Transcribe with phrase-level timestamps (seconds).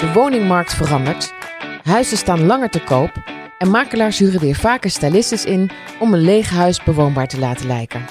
[0.00, 1.32] De woningmarkt verandert,
[1.82, 3.10] huizen staan langer te koop
[3.58, 8.04] en makelaars huren weer vaker stylistes in om een leeg huis bewoonbaar te laten lijken.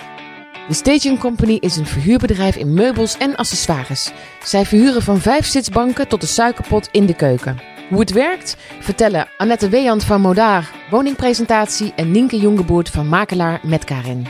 [0.68, 4.12] De Staging Company is een verhuurbedrijf in meubels en accessoires.
[4.44, 7.60] Zij verhuren van vijf zitsbanken tot de suikerpot in de keuken.
[7.90, 13.84] Hoe het werkt vertellen Annette Weand van Modaar, woningpresentatie en Nienke Jongeboert van Makelaar met
[13.84, 14.28] Karin.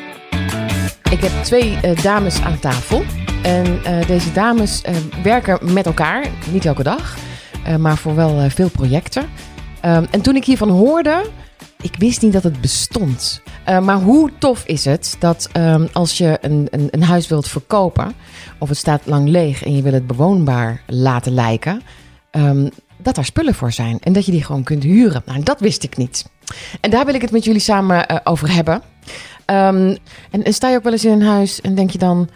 [1.12, 3.04] Ik heb twee eh, dames aan tafel.
[3.44, 7.18] En eh, deze dames eh, werken met elkaar, niet elke dag,
[7.78, 9.26] maar voor wel eh, veel projecten.
[9.82, 11.26] Ehm, en toen ik hiervan hoorde,
[11.82, 13.42] ik wist niet dat het bestond.
[13.64, 17.48] Eh, maar hoe tof is het dat ehm, als je een, een, een huis wilt
[17.48, 18.14] verkopen,
[18.58, 21.82] of het staat lang leeg en je wil het bewoonbaar laten lijken,
[22.32, 25.22] ehm, dat daar spullen voor zijn en dat je die gewoon kunt huren.
[25.26, 26.26] Nou, dat wist ik niet.
[26.82, 28.82] En daar wil ik het met jullie samen eh, over hebben.
[29.46, 29.98] En,
[30.32, 32.30] en sta je ook wel eens in een huis en denk je dan,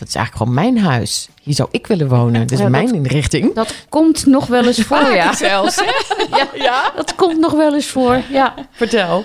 [0.00, 1.28] dat is eigenlijk gewoon mijn huis.
[1.42, 2.40] Hier zou ik willen wonen.
[2.40, 3.54] Dit is Ja, dat- mijn inrichting.
[3.54, 5.32] Dat komt nog wel eens voor, ja.
[5.46, 5.82] Zelfs,
[6.30, 6.48] ja.
[6.54, 8.54] Ja, dat komt nog wel eens voor, ja.
[8.70, 9.24] Vertel.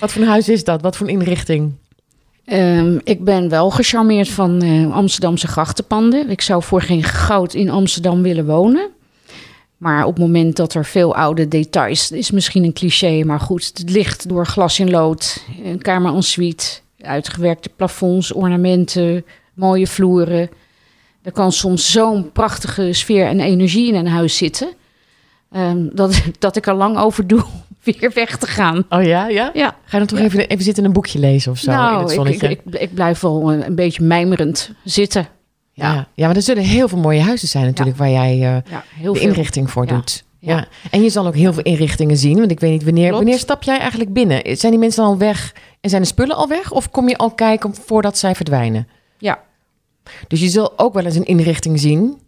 [0.00, 0.82] Wat voor een huis is dat?
[0.82, 1.72] Wat voor een inrichting?
[2.44, 6.30] Ehm, ik ben wel gecharmeerd van eh, Amsterdamse grachtenpanden.
[6.30, 8.88] Ik zou voor geen goud in Amsterdam willen wonen.
[9.76, 12.10] Maar op het moment dat er veel oude details...
[12.10, 13.70] is misschien een cliché, maar goed...
[13.74, 16.64] het licht door glas in lood, een kamer en suite...
[17.00, 19.24] uitgewerkte plafonds, ornamenten,
[19.54, 20.50] mooie vloeren...
[21.22, 24.68] Er kan soms zo'n prachtige sfeer en energie in een huis zitten...
[25.52, 27.44] ehm, dat, dat ik er lang over doe
[27.84, 28.84] weer weg te gaan.
[28.88, 29.50] Oh ja, ja?
[29.54, 29.76] Ja.
[29.84, 31.86] Ga je dan toch even, even zitten en een boekje lezen of zo in het
[31.90, 32.48] nou, ik, zonnetje?
[32.48, 35.28] ik, ik, ik blijf wel eh, een beetje mijmerend zitten.
[35.72, 36.08] ja.
[36.14, 39.18] ja, maar er zullen heel veel mooie huizen zijn natuurlijk waar jij eh, heel de
[39.18, 39.28] veel.
[39.28, 40.24] inrichting voor doet.
[40.38, 40.56] Ja.
[40.56, 40.66] Ja.
[40.90, 42.38] En je zal ook heel veel inrichtingen zien.
[42.38, 43.22] Want ik weet niet, wanneer, Klopt.
[43.22, 44.56] wanneer stap jij eigenlijk binnen?
[44.56, 46.70] Zijn die mensen al weg en zijn de spullen al weg?
[46.70, 48.88] Of kom je al kijken voordat zij verdwijnen?
[49.22, 49.38] Ja.
[50.28, 52.20] Dus je zult ook wel eens een inrichting zien...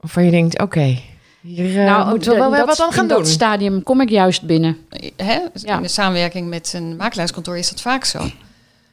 [0.00, 0.98] waarvan je denkt, oké,
[1.40, 3.18] hier eh moeten we wel dat- wat aan gaan in doen.
[3.18, 4.76] dat stadium kom ik juist binnen.
[5.16, 5.38] Hè?
[5.54, 5.76] Ja.
[5.76, 8.18] In de samenwerking met een makelaarskantoor is dat vaak zo.
[8.18, 8.30] Want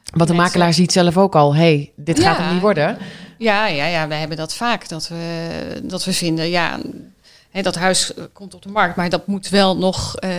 [0.04, 1.54] de mensen- makelaar ziet zelf ook al...
[1.54, 2.98] hey, dit gaat hem niet worden.
[3.38, 4.88] Ja, ja, ja, wij hebben dat vaak.
[4.88, 6.78] Dat we, dat we vinden, ja,
[7.50, 10.30] hè, dat huis eh, komt op de markt, maar dat moet wel nog eh,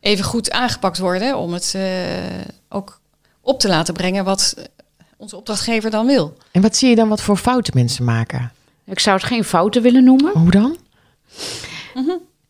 [0.00, 1.82] even goed aangepakt worden om het eh,
[2.68, 3.00] ook
[3.40, 4.64] op te laten brengen wat eh,
[5.16, 6.36] onze opdrachtgever dan wil.
[6.50, 8.52] En wat zie je dan wat voor fouten mensen maken?
[8.84, 10.32] Ik zou het geen fouten willen noemen.
[10.32, 10.76] Hoe dan?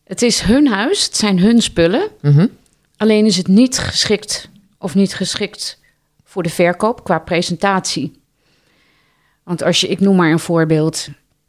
[0.03, 2.07] Het is hun huis, het zijn hun spullen.
[2.21, 2.47] Mhm.
[2.97, 5.79] Alleen is het niet geschikt of niet geschikt
[6.23, 8.21] voor de verkoop qua presentatie.
[9.43, 11.07] Want als je, ik noem maar een voorbeeld,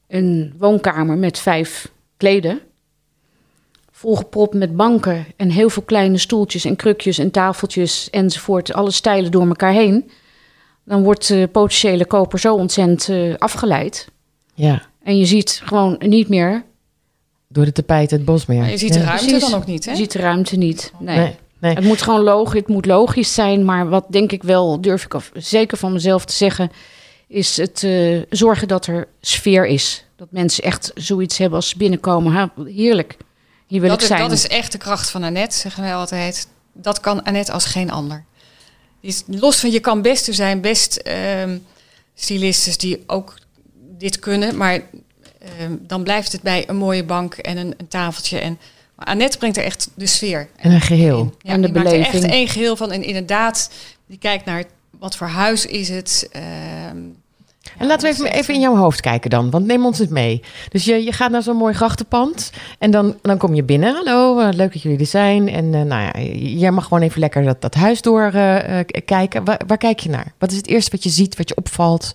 [0.08, 2.60] een woonkamer met vijf kleden,
[3.90, 9.30] volgepropt met banken en heel veel kleine stoeltjes en krukjes en tafeltjes enzovoort, alle stijlen
[9.30, 10.10] door elkaar heen,
[10.88, 14.08] dan wordt de potentiële koper zo ontzettend eh, afgeleid.
[14.54, 16.64] Ja, En je ziet gewoon niet meer,
[17.48, 18.58] door de tapijt het bos meer.
[18.60, 19.00] Maar je ziet Ja.
[19.00, 19.50] de ruimte Precies.
[19.50, 19.90] dan ook niet, hè?
[19.90, 20.92] je ziet de ruimte niet.
[20.98, 21.18] Nee.
[21.18, 21.74] Nee, nee.
[21.74, 25.14] Het moet gewoon logisch, het moet logisch zijn, maar wat denk ik wel, durf ik
[25.14, 26.70] af- zeker van mezelf te zeggen,
[27.28, 30.04] is het eh, zorgen dat er sfeer is.
[30.16, 32.32] Dat mensen echt zoiets hebben als ze binnenkomen.
[32.32, 33.16] Ha, heerlijk,
[33.66, 34.20] hier wil dat, ik is, zijn.
[34.20, 36.48] dat is echt de kracht van Annette, zeggen wij altijd.
[36.72, 38.24] Dat kan Annette als geen ander.
[39.00, 41.58] Is, los van, je kan best, er zijn best ehm
[42.14, 43.34] stylistes die ook
[43.98, 44.80] dit kunnen, maar
[45.38, 48.38] ehm, dan blijft het bij een mooie bank en een, een tafeltje.
[48.38, 48.58] En,
[48.94, 51.34] maar Annette brengt er echt de sfeer En een geheel.
[51.38, 52.22] Ja, En de die maakt er beleving.
[52.24, 52.90] echt één geheel van.
[52.92, 53.70] En inderdaad,
[54.06, 54.64] die kijkt naar
[54.98, 56.28] wat voor huis is het.
[56.32, 56.96] ehm,
[57.78, 60.42] En laten we even, even in jouw hoofd kijken dan, want neem ons eens mee.
[60.68, 63.94] Dus je, je gaat naar zo'n mooi grachtenpand en dan, dan kom je binnen.
[63.94, 65.48] Hallo, eh, leuk dat jullie er zijn.
[65.48, 68.80] En eh, nou ja, jij mag gewoon even lekker dat, dat huis door eh.
[69.44, 70.32] Waar, waar kijk je naar?
[70.38, 72.12] Wat is het eerste wat je ziet, wat je opvalt?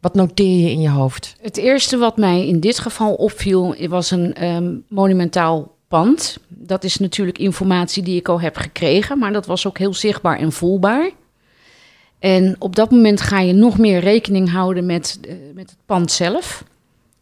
[0.00, 1.36] Wat noteer je in je hoofd?
[1.40, 6.38] Het eerste wat mij in dit geval opviel, was een ehm, monumentaal pand.
[6.48, 10.38] Dat is natuurlijk informatie die ik al heb gekregen, maar dat was ook heel zichtbaar
[10.38, 11.10] en voelbaar.
[12.18, 16.10] En op dat moment ga je nog meer rekening houden met, eh, met het pand
[16.12, 16.64] zelf.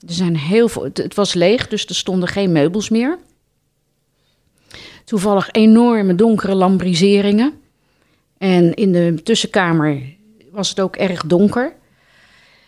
[0.07, 3.19] Er zijn heel veel, het, het was leeg, dus er stonden geen meubels meer.
[5.05, 7.53] Toevallig enorme donkere lambriseringen.
[8.39, 10.03] En in de tussenkamer
[10.51, 11.73] was het ook erg donker.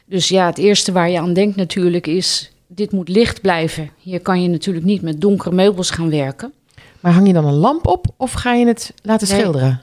[0.04, 2.52] Dus ja, het eerste waar je aan denkt natuurlijk is...
[2.66, 3.90] dit moet licht blijven.
[3.98, 6.52] Hier kan je natuurlijk niet met donkere meubels gaan werken.
[7.00, 9.38] Maar hang je dan een lamp op of ga je het laten Nee.
[9.38, 9.82] schilderen?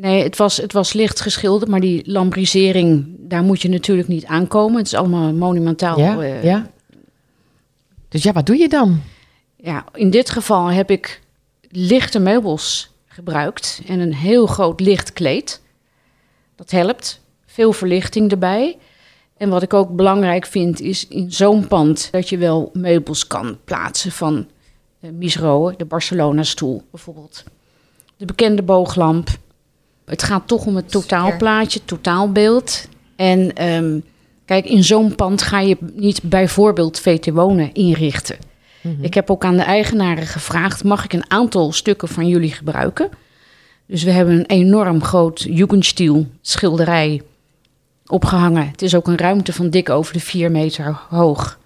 [0.00, 3.16] Nee, het was, het was licht geschilderd, maar die lambrisering...
[3.18, 4.76] daar moet je natuurlijk niet aankomen.
[4.76, 5.98] Het is allemaal monumentaal.
[5.98, 6.70] Ja, eh, ja.
[8.08, 9.00] Dus ja, wat doe je dan?
[9.56, 11.20] ja, in dit geval heb ik
[11.70, 13.82] lichte meubels gebruikt...
[13.86, 15.62] en een heel groot licht kleed.
[16.56, 17.20] Dat helpt.
[17.46, 18.78] Veel verlichting erbij.
[19.36, 23.58] En wat ik ook belangrijk vind, is in zo'n pand dat je wel meubels kan
[23.64, 24.46] plaatsen van
[25.00, 27.44] uh, de Barcelona-stoel bijvoorbeeld.
[28.16, 29.28] De bekende booglamp.
[30.08, 32.88] Het gaat toch om het totaalplaatje, totaalbeeld.
[33.16, 34.04] En um,
[34.44, 38.36] kijk, in zo'n pand ga je niet bijvoorbeeld VT Wonen inrichten.
[38.80, 39.04] Mm-hmm.
[39.04, 43.08] Ik heb ook aan de eigenaren gevraagd: mag ik een aantal stukken van jullie gebruiken?
[43.86, 47.22] Dus we hebben een enorm groot Jugendstil schilderij
[48.06, 48.68] opgehangen.
[48.68, 51.58] Het is ook een ruimte van dik over de 4 meter hoog.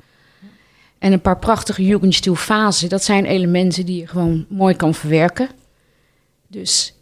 [0.98, 2.88] En een paar prachtige Jugendstil vazen.
[2.88, 5.48] Dat zijn elementen die je gewoon mooi kan verwerken.
[6.48, 6.94] Dus...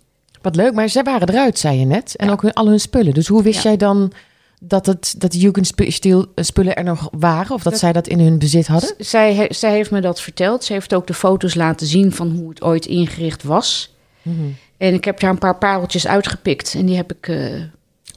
[0.42, 2.16] Wat leuk, maar zij waren eruit, zei je net.
[2.16, 3.14] En ook al hun spullen.
[3.14, 4.12] Dus hoe wist jij dan
[4.60, 7.54] dat, het, dat de Jugendstil spullen er nog waren?
[7.54, 8.94] Of dat, zij dat in hun bezit hadden?
[8.98, 10.64] Zij, zij heeft me dat verteld.
[10.64, 13.94] Ze heeft ook de foto's laten zien van hoe het ooit ingericht was.
[14.22, 16.74] Mm En ik heb daar een paar pareltjes uitgepikt.
[16.74, 17.28] En die heb ik...
[17.28, 17.62] Uh,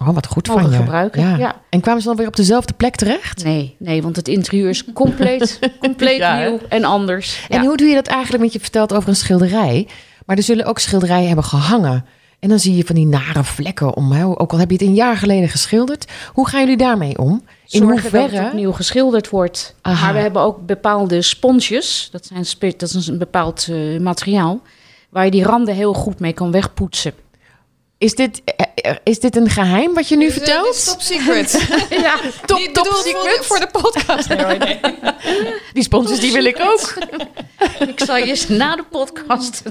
[0.08, 0.76] Oh, wat goed van je.
[0.76, 1.38] gebruiken.
[1.38, 1.62] Ja.
[1.70, 3.44] En kwamen ze dan weer op dezelfde plek terecht?
[3.44, 7.46] Nee, nee want het interieur is compleet, compleet nieuw en anders.
[7.50, 8.42] En hoe doe je dat eigenlijk?
[8.42, 9.88] Want je vertelt over een schilderij.
[10.26, 12.06] Maar er zullen ook schilderijen hebben gehangen.
[12.40, 14.12] En dan zie je van die nare vlekken om.
[14.12, 14.26] Hè?
[14.26, 16.12] Ook al heb je het een jaar geleden geschilderd.
[16.34, 17.32] Hoe gaan jullie daarmee om?
[17.68, 18.32] In Zorgen hoeverre...
[18.32, 19.76] dat het opnieuw geschilderd wordt.
[19.82, 22.10] Maar we hebben ook bepaalde sponsjes.
[22.12, 24.62] Dat, zijn, dat is een bepaald uh, materiaal.
[25.10, 27.14] Waar je die randen heel goed mee kan wegpoetsen.
[27.98, 30.86] Is dit, eh, eh, is dit een geheim wat je nu vertelt?
[30.86, 31.68] top secret.
[31.90, 34.28] ja, top, top secret voor de, podcast.
[34.28, 34.80] Nee, nee.
[35.74, 36.94] Die sponsors die wil ik ook.
[37.88, 39.64] ik zal je eens na de podcast.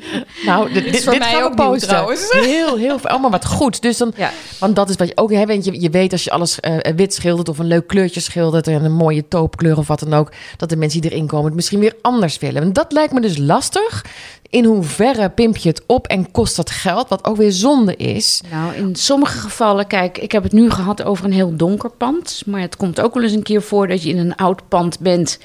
[0.45, 1.89] Nou, dit, dit, voor dit mij ook posten.
[1.89, 2.31] trouwens.
[2.31, 3.11] Heel, heel veel.
[3.11, 3.83] Allemaal wat goed.
[3.83, 4.33] Dus dan, ja.
[4.59, 5.65] want dat is wat je ook hebt.
[5.65, 8.85] Je, je weet als je alles uh, wit schildert of een leuk kleurtje schildert en
[8.85, 11.81] een mooie toopkleur of wat dan ook, dat de mensen die erin komen het misschien
[11.81, 12.63] weer anders willen.
[12.63, 14.05] En dat lijkt me dus lastig
[14.53, 18.41] in hoeverre pimp je het op en kost dat geld, wat ook weer zonde is?
[18.51, 22.43] Nou, in sommige gevallen, kijk, ik heb het nu gehad over een heel donker pand.
[22.47, 24.99] Maar het komt ook wel eens een keer voor dat je in een oud pand
[24.99, 25.39] bent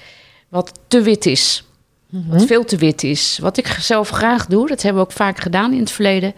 [0.49, 1.63] wat te wit is.
[2.09, 2.29] Mhm.
[2.29, 3.37] Wat veel te wit is.
[3.41, 6.33] Wat ik zelf graag doe, dat hebben we ook vaak gedaan in het verleden,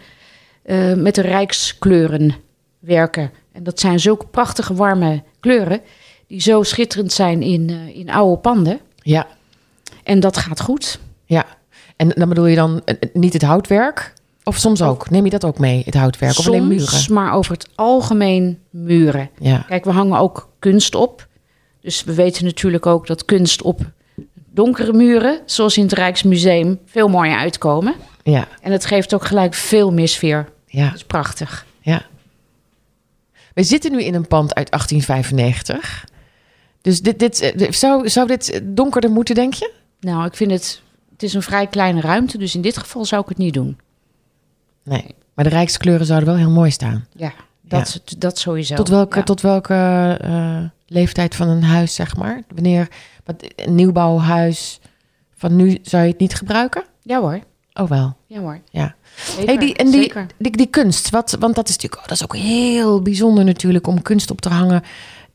[0.66, 2.34] uh, met de rijkskleuren
[2.78, 3.30] werken.
[3.52, 5.80] En dat zijn zulke prachtige warme kleuren,
[6.26, 8.80] die zo schitterend zijn in, uh, in oude panden.
[9.02, 9.26] Ja.
[10.04, 10.98] En dat gaat goed.
[11.24, 11.46] Ja,
[12.00, 14.12] en dan bedoel je dan eh, eh, niet het houtwerk?
[14.44, 15.10] Of soms ook?
[15.10, 16.38] Neem je dat ook mee, het houtwerk?
[16.38, 17.12] Of alleen muren?
[17.12, 19.30] maar over het algemeen muren.
[19.38, 19.64] Ja.
[19.68, 21.28] Kijk, we hangen ook kunst op.
[21.80, 23.80] Dus we weten natuurlijk ook dat kunst op
[24.34, 27.94] donkere muren, zoals in het Rijksmuseum, veel mooier uitkomen.
[28.22, 28.48] Ja.
[28.60, 30.48] En het geeft ook gelijk veel meer sfeer.
[30.66, 30.84] Ja.
[30.84, 31.66] Dat is prachtig.
[31.80, 32.02] Ja.
[33.54, 36.04] We zitten nu in een pand uit 1895.
[36.80, 39.72] Dus dit, dit, eh, zou, zou dit donkerder moeten, denk je?
[40.00, 40.82] Nou, ik vind het
[41.20, 43.78] het is een vrij kleine ruimte, dus in dit geval zou ik het niet doen.
[44.82, 47.06] Nee, maar de rijkskleuren zouden wel heel mooi staan.
[47.16, 48.74] Ja, dat, dat sowieso.
[48.74, 52.42] Tot welke, tot welke uh, leeftijd van een huis, zeg maar?
[52.54, 52.88] Wanneer
[53.56, 54.80] een nieuwbouwhuis
[55.34, 56.84] van nu zou je het niet gebruiken?
[57.02, 57.40] Ja hoor.
[57.72, 58.16] Oh wel.
[58.26, 58.60] Ja hoor.
[58.70, 58.94] Ja.
[59.44, 62.24] hey, die, en die, die, die, kunst, wat, want dat is natuurlijk oh, dat is
[62.24, 64.82] ook heel bijzonder natuurlijk om kunst op te hangen.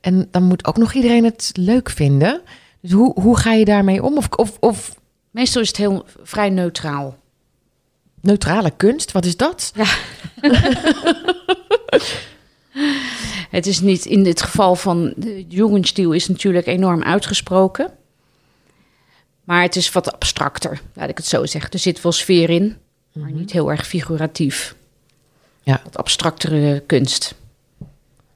[0.02, 2.42] En dan moet ook nog iedereen het leuk vinden.
[2.82, 4.18] Dus hoe, hoe ga je daarmee om?
[4.18, 4.96] Of, of, of
[5.36, 7.18] Meestal is het heel vrij neutraal.
[8.22, 9.72] Neutrale kunst, wat is dat?
[9.76, 9.98] Ja.
[13.58, 17.92] het is niet in het geval van de Jugendstil is natuurlijk enorm uitgesproken.
[19.44, 21.72] Maar het is wat abstracter, laat ik het zo zeggen.
[21.72, 22.78] Er zit wel sfeer in,
[23.12, 23.38] maar mhm.
[23.38, 24.76] niet heel erg figuratief.
[25.64, 25.82] Ja.
[25.84, 27.36] Wat abstractere kunst.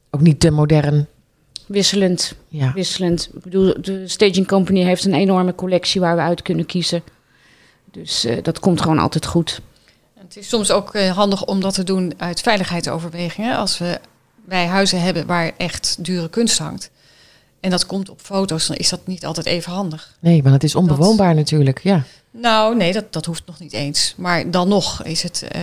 [0.09, 1.07] Ook niet te modern.
[1.69, 2.35] Wisselend.
[2.47, 2.73] Ja.
[2.73, 3.29] Wisselend.
[3.33, 7.03] Ik bedoel, de Staging Company heeft een enorme collectie waar we uit kunnen kiezen.
[7.91, 9.61] Dus uh, dat komt gewoon altijd goed.
[10.17, 13.57] Het is soms ook uh, handig om dat te doen uit veiligheidsoverwegingen.
[13.57, 13.99] Als we
[14.45, 16.91] wij huizen hebben waar echt dure kunst hangt.
[17.59, 20.17] En dat komt op foto's, dan is dat niet altijd even handig.
[20.19, 22.03] Nee, want het is onbewoonbaar natuurlijk, ja.
[22.31, 24.13] Nou, nee, dat, dat hoeft nog niet eens.
[24.17, 25.45] Maar dan nog is het...
[25.55, 25.61] Uh,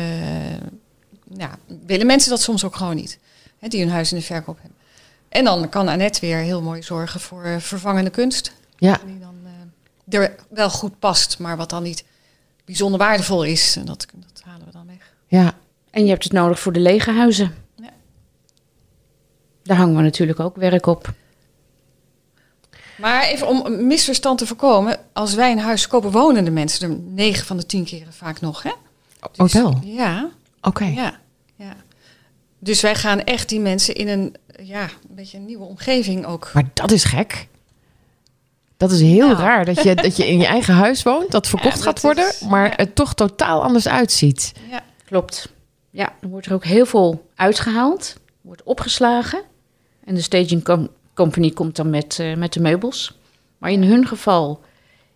[1.36, 3.18] ja, willen mensen dat soms ook gewoon niet.
[3.58, 4.76] Hè, die hun huis in de verkoop hebben.
[5.28, 8.52] En dan kan Annette weer heel mooi zorgen voor eh, vervangende kunst.
[8.76, 9.00] Ja.
[9.06, 9.34] Die dan
[10.08, 12.04] uh, er wel goed past, maar wat dan niet
[12.64, 13.76] bijzonder waardevol is.
[13.76, 15.12] En dat, dat halen we dan weg.
[15.26, 15.54] Ja.
[15.90, 17.54] En je hebt het nodig voor de lege huizen.
[17.74, 17.90] Ja.
[19.62, 21.14] Daar hangen we natuurlijk ook werk op.
[22.96, 24.98] Maar even om een misverstand te voorkomen.
[25.12, 28.40] Als wij een huis kopen, wonen de mensen er negen van de tien keren vaak
[28.40, 28.62] nog.
[28.62, 28.72] Hè?
[29.32, 29.78] Dus, wel?
[29.84, 30.30] Ja.
[30.60, 30.84] Oké.
[30.84, 31.20] Ja,
[31.56, 31.76] ja.
[32.58, 36.50] Dus wij gaan echt die mensen in een ja, een beetje een nieuwe omgeving ook.
[36.54, 37.48] Maar dat is gek.
[38.76, 39.38] Dat is heel nou.
[39.38, 42.76] raar dat je, dat je in je eigen huis woont, dat verkocht gaat worden, maar
[42.76, 44.52] het toch totaal anders uitziet.
[44.70, 45.52] Ja, klopt.
[45.90, 49.42] Ja, dan wordt er ook heel veel uitgehaald, wordt opgeslagen.
[50.04, 53.18] En de staging company komt dan met, eh, met de meubels.
[53.58, 54.60] Maar in hun geval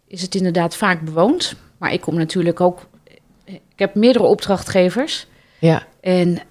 [0.06, 1.54] is het inderdaad vaak bewoond.
[1.78, 2.86] Maar ik kom natuurlijk ook...
[3.44, 5.26] Ik heb meerdere opdrachtgevers.
[5.58, 5.86] Ja.
[6.00, 6.42] En eh,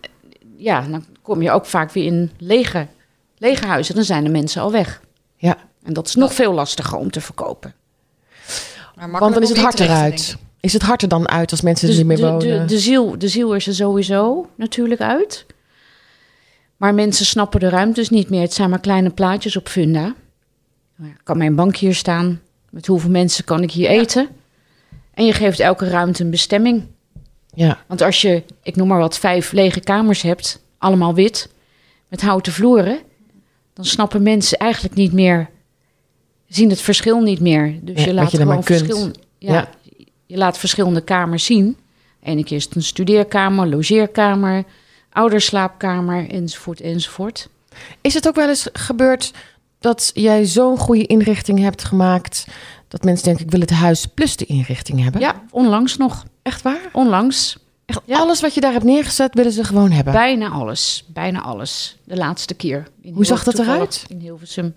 [0.58, 2.88] ja, dan kom je ook vaak weer in lege,
[3.38, 3.96] lege huizen.
[3.96, 5.02] Dan zijn de mensen al weg.
[5.36, 5.58] Ja.
[5.84, 7.74] En dat is nog veel lastiger om te verkopen.
[8.96, 10.18] Maar Want dan is het eruit.
[10.28, 10.48] denken.
[10.60, 12.60] Is het hart er dan uit als mensen Dus er niet meer de, wonen?
[12.60, 15.46] de, de, ziel, de ziel is er sowieso natuurlijk uit.
[16.78, 18.42] Maar mensen snappen de ruimtes niet meer.
[18.42, 20.02] Het zijn maar kleine plaatjes op funda.
[20.96, 22.42] Nou ja, Kan mijn bank hier staan?
[22.70, 24.28] Met hoeveel mensen kan ik hier eten?
[25.14, 26.84] En je geeft elke ruimte een bestemming.
[27.54, 27.78] ja.
[27.88, 31.50] Want als je, ik noem maar wat, vijf lege kamers hebt, allemaal wit,
[32.08, 33.00] met houten vloeren,
[33.74, 35.50] dan snappen mensen eigenlijk niet meer,
[36.48, 37.80] zien het verschil niet meer.
[37.82, 38.80] Dus Ja, je laat je gewoon kunt.
[38.80, 39.70] verschil, ja, Ja.
[40.26, 41.78] je laat verschillende kamers zien.
[42.24, 44.64] Ene keer is het een studeerkamer, logeerkamer,
[45.12, 47.50] ouderslaapkamer, enzovoort, enzovoort.
[48.02, 49.34] Is het ook wel eens gebeurd
[49.80, 52.48] dat jij zo'n goede inrichting hebt gemaakt...
[52.88, 55.22] dat mensen denken, ik wil het huis plus de inrichting hebben?
[55.22, 56.26] Ja, onlangs nog.
[56.42, 56.90] Echt waar?
[56.94, 57.58] Onlangs.
[57.90, 58.18] Echt Ja.
[58.20, 60.14] alles wat je daar hebt neergezet, willen ze gewoon hebben?
[60.14, 61.06] Bijna alles.
[61.08, 61.98] Bijna alles.
[62.04, 62.88] De laatste keer.
[63.02, 64.06] In Hoe zag dat eruit?
[64.08, 64.76] In Hilversum.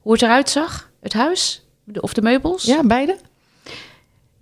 [0.00, 0.90] Hoe het eruit zag?
[1.00, 1.62] Het huis?
[1.84, 2.64] De- Of de meubels?
[2.64, 3.16] Ja, beide?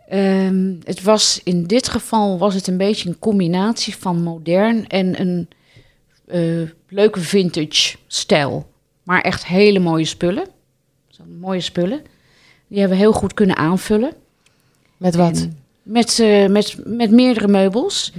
[0.09, 5.21] Ehm, het was in dit geval was het een beetje een combinatie van modern en
[5.21, 5.49] een
[6.27, 8.71] eh, leuke vintage stijl.
[9.03, 10.47] Maar echt hele mooie spullen.
[11.09, 12.03] Zo'n mooie spullen.
[12.69, 14.13] Die hebben we heel goed kunnen aanvullen.
[14.97, 15.37] Met wat?
[15.41, 18.13] En Met, eh, met, met meerdere meubels.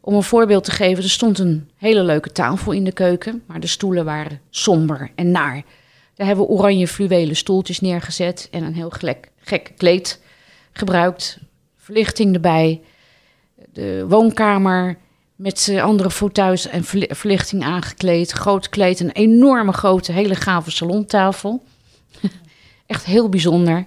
[0.00, 3.42] Om een voorbeeld te geven, er stond een hele leuke tafel in de keuken.
[3.46, 5.62] Maar de stoelen waren somber en naar.
[6.14, 8.48] Daar hebben we oranje fluwelen stoeltjes neergezet.
[8.50, 10.20] En een heel gek, gek kleed
[10.72, 11.38] gebruikt.
[11.76, 12.80] Verlichting erbij.
[13.72, 14.98] De woonkamer
[15.36, 18.30] met eh, andere fauteuils en verli- verlichting aangekleed.
[18.30, 21.64] Groot kleed, een enorme grote, hele gave salontafel.
[22.86, 23.86] Echt heel bijzonder.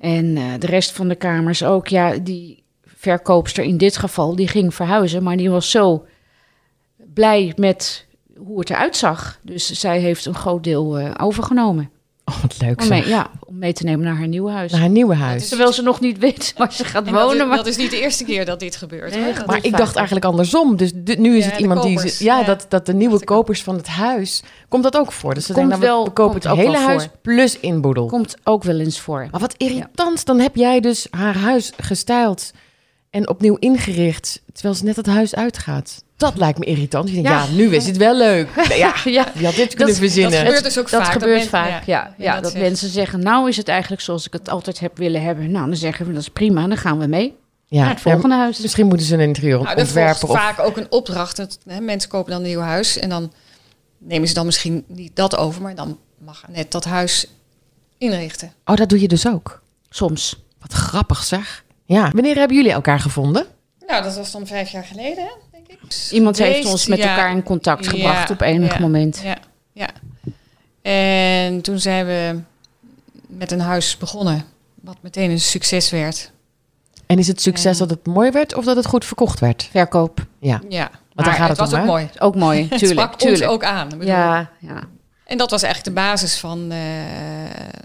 [0.00, 1.88] En eh, de rest van de kamers ook.
[1.88, 5.22] Ja, die verkoopster in dit geval, die ging verhuizen.
[5.22, 6.06] Maar die was zo
[7.14, 9.38] blij met hoe het eruit zag.
[9.42, 11.90] Dus zij heeft een groot deel eh, overgenomen.
[12.28, 14.72] Oh, wat leuk Om mee, ja, om mee te nemen naar haar nieuwe huis.
[14.72, 15.42] Naar haar nieuwe huis.
[15.42, 17.40] is- Terwijl ze nog niet weet waar ze gaat En dat, wonen.
[17.42, 19.14] is, maar dat is niet de eerste keer dat dit gebeurt.
[19.14, 19.78] Nee, dat Maar ik vaker.
[19.78, 20.76] dacht eigenlijk andersom.
[20.76, 21.94] Dus de- nu is Ja, het iemand die...
[21.94, 22.18] kopers.
[22.18, 22.44] Ja, Ja.
[22.44, 24.42] Dat, dat de nieuwe kopers van het huis...
[24.68, 25.34] Komt dat ook voor?
[25.34, 27.12] Dus ze denken, nou, we- kopen het ook hele huis voor.
[27.22, 28.06] plus inboedel.
[28.06, 29.28] komt ook wel eens voor.
[29.30, 30.24] Maar wat irritant.
[30.26, 32.52] Dan heb jij dus haar huis gestyled
[33.18, 34.42] en opnieuw ingericht...
[34.52, 36.02] terwijl ze net het huis uitgaat.
[36.16, 37.08] Dat lijkt me irritant.
[37.08, 37.50] Je denkt, ja, Ja.
[37.50, 38.48] nu is het wel leuk.
[38.76, 40.30] Ja, ja, je had dit kunnen verzinnen.
[40.32, 41.12] dat gebeurt dus ook dat vaak.
[41.12, 42.14] gebeurt men- vaak, ja.
[42.18, 44.96] ja, dat dat zegt- mensen zeggen, nou is het eigenlijk zoals ik het altijd heb
[44.98, 45.50] willen hebben.
[45.50, 48.34] Nou, dan zeggen we, dat is prima, dan gaan we mee ja, naar het volgende
[48.36, 48.58] huis.
[48.58, 50.42] Misschien moeten ze een Nou, er interieurontwerper volgt of...
[50.42, 51.36] vaak ook een opdracht.
[51.36, 53.32] Het, hè, mensen kopen dan een nieuw huis en dan
[53.98, 57.26] nemen ze dan misschien niet dat over, maar dan mag net dat huis
[57.98, 58.52] inrichten.
[58.64, 59.62] Oh, dat doe je dus ook.
[59.90, 60.36] Soms.
[60.60, 61.64] Wat grappig zeg.
[61.88, 62.10] Ja.
[62.12, 63.46] Wanneer hebben jullie elkaar gevonden?
[63.86, 65.78] Nou, dat was dan vijf jaar geleden, denk ik.
[66.10, 67.08] Iemand heeft ons met ja.
[67.10, 69.20] elkaar in contact Ja, gebracht op enig ja, moment.
[69.24, 69.36] Ja,
[69.72, 69.88] ja.
[70.82, 72.40] En toen zijn we
[73.26, 76.30] met een huis begonnen, wat meteen een succes werd.
[77.06, 79.68] En is het succes dat het mooi werd of dat het goed verkocht werd?
[79.70, 80.60] Verkoop, Ja.
[80.68, 82.08] Ja, daar maar gaat het het was om, ook mooi.
[82.18, 83.00] ook mooi, Het tuurlijk.
[83.00, 83.42] sprak tuurlijk.
[83.42, 83.88] ons ook aan.
[83.88, 84.82] Bedoel, Ja, ja.
[85.24, 86.78] En dat was eigenlijk de basis van eh,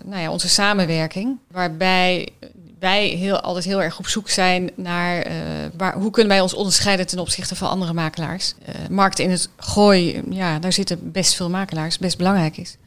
[0.06, 1.38] nou ja, onze samenwerking.
[1.52, 2.30] Waarbij
[2.84, 5.36] wij heel, altijd heel erg op zoek zijn naar eh,
[5.78, 8.54] waar, hoe kunnen wij ons onderscheiden ten opzichte van andere makelaars.
[8.66, 12.78] Eh markt in het gooi, ja, daar zitten best veel makelaars, best belangrijk is.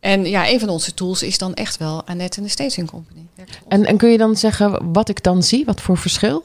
[0.00, 3.26] En ja, een van onze tools is dan echt wel Annette en de Staging Company.
[3.68, 5.64] En, en kun je dan zeggen wat ik dan zie?
[5.64, 6.44] Wat voor verschil?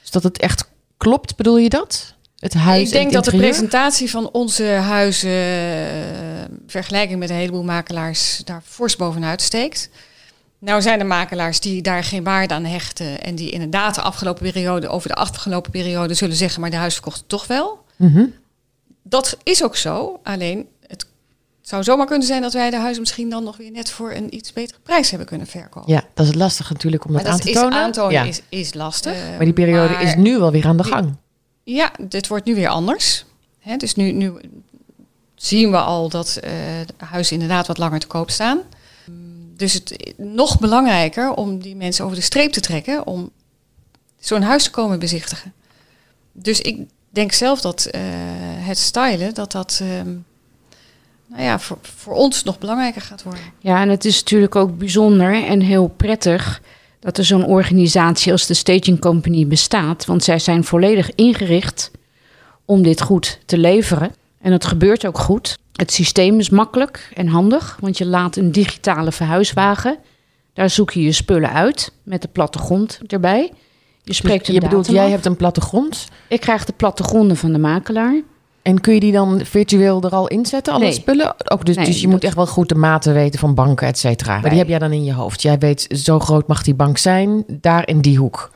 [0.00, 0.64] Dus dat het echt
[0.96, 2.14] klopt, bedoel je dat?
[2.38, 7.36] Het huis ik denk dat de presentatie van onze huizen, eh, in vergelijking met een
[7.36, 9.90] heleboel makelaars, daar fors bovenuit steekt.
[10.64, 14.52] Nou zijn er makelaars die daar geen waarde aan hechten en die inderdaad de afgelopen
[14.52, 17.84] periode, over de afgelopen periode zullen zeggen, maar de huis verkocht toch wel.
[17.96, 18.24] Mhm.
[19.02, 21.06] Dat is ook zo, alleen het
[21.60, 24.34] zou zomaar kunnen zijn dat wij de huizen misschien dan nog weer net voor een
[24.34, 25.92] iets betere prijs hebben kunnen verkopen.
[25.92, 27.78] Ja, dat is lastig natuurlijk om dat aan te is tonen.
[27.78, 28.22] aantonen ja.
[28.22, 29.16] is, is lastig.
[29.36, 31.16] maar die periode Maar- is nu wel weer aan de die- gang.
[31.64, 33.24] Ja, dit wordt nu weer anders.
[33.60, 34.32] Hè, dus nu, nu
[35.34, 36.50] zien we al dat eh,
[36.86, 38.58] de huizen inderdaad wat langer te koop staan.
[39.56, 43.30] Dus het nog belangrijker om die mensen over de streep te trekken om
[44.18, 45.52] zo'n huis te komen bezichtigen.
[46.32, 46.80] Dus ik
[47.10, 48.00] denk zelf dat eh,
[48.56, 50.10] het stylen, dat dat ehm,
[51.26, 53.42] nou ja, voor, voor ons nog belangrijker gaat worden.
[53.58, 56.62] Ja, en het is natuurlijk ook bijzonder en heel prettig
[57.00, 60.04] dat er zo'n organisatie als de Staging Company bestaat.
[60.04, 61.90] Want zij zijn volledig ingericht
[62.64, 64.14] om dit goed te leveren.
[64.40, 65.58] En het gebeurt ook goed.
[65.76, 69.98] Het systeem is makkelijk en handig, want je laat een digitale verhuiswagen.
[70.52, 73.52] Daar zoek je je spullen uit met de plattegrond erbij.
[74.02, 75.10] Je spreekt Dus een je bedoelt, jij af.
[75.10, 76.08] hebt een plattegrond.
[76.28, 78.20] Ik krijg de plattegronden van de makelaar.
[78.62, 80.92] En kun je die dan virtueel er al inzetten, alle Nee.
[80.92, 81.34] spullen?
[81.50, 83.98] Ook dus, Nee, dus je moet echt wel goed de maten weten van banken, et
[83.98, 84.40] cetera.
[84.40, 85.42] Maar die heb jij dan in je hoofd.
[85.42, 88.50] Jij weet, zo groot mag die bank zijn, daar in die hoek.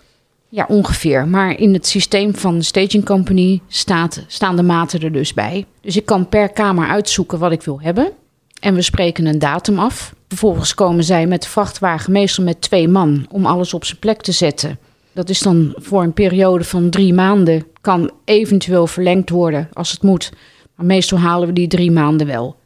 [0.49, 1.29] Ja, ongeveer.
[1.29, 5.67] Maar in het systeem van de staging company staat, staan de maten er dus bij.
[5.81, 8.13] Dus ik kan per kamer uitzoeken wat ik wil hebben.
[8.61, 10.15] En we spreken een datum af.
[10.29, 14.21] Vervolgens komen zij met de vrachtwagen, meestal met twee man, om alles op zijn plek
[14.21, 14.79] te zetten.
[15.13, 17.67] Dat is dan voor een periode van drie maanden.
[17.81, 20.33] Kan eventueel verlengd worden als het moet.
[20.75, 22.57] Maar meestal halen we die drie maanden wel.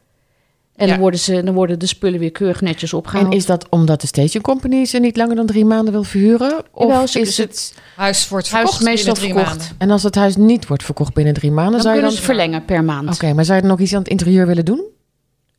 [0.75, 0.91] En Ja.
[0.91, 3.25] dan, worden ze, dan worden de spullen weer keurig netjes opgehaald.
[3.31, 6.63] En is dat omdat de staging company ze niet langer dan drie maanden wil verhuren?
[6.71, 7.73] Of Jawel, ze- is het...
[7.95, 9.57] Huis wordt Huis verkocht meestal binnen drie verkocht.
[9.69, 9.75] maanden.
[9.87, 12.25] En als het huis niet wordt verkocht binnen drie maanden, dan zou je kunnen dan...
[12.27, 13.13] ze verlengen per maand.
[13.13, 14.83] Oké, maar zou je dan nog iets aan het interieur willen doen?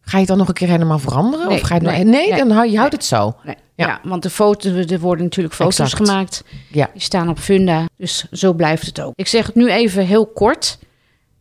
[0.01, 1.49] Ga je het dan nog een keer helemaal veranderen?
[1.49, 2.39] Nee, of ga je het nog- nee, nee, nee.
[2.39, 3.37] dan hou je houdt het zo.
[3.45, 3.55] Nee.
[3.77, 3.87] Ja.
[3.87, 4.01] Ja.
[4.05, 6.09] want de foto's, er worden natuurlijk foto's Exact.
[6.09, 6.45] gemaakt.
[6.71, 6.91] Ja.
[6.93, 7.85] Die staan op Funda.
[7.97, 9.13] Dus zo blijft het ook.
[9.17, 10.79] Ik zeg het nu even heel kort.